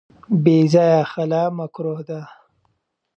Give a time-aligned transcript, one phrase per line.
[0.43, 2.21] بې ځایه خلع مکروه ده.